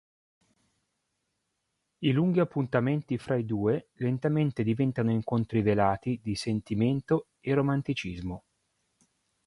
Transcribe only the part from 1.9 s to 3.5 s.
I lunghi appuntamenti fra i